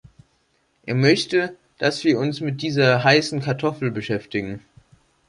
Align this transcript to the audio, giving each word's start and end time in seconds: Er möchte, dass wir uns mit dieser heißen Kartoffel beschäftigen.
Er 0.83 0.95
möchte, 0.95 1.55
dass 1.77 2.03
wir 2.03 2.17
uns 2.17 2.41
mit 2.41 2.63
dieser 2.63 3.03
heißen 3.03 3.39
Kartoffel 3.39 3.91
beschäftigen. 3.91 4.61